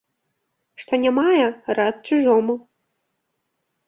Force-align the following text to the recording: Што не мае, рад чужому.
Што 0.83 0.93
не 1.03 1.11
мае, 1.17 1.43
рад 1.79 1.99
чужому. 2.13 2.55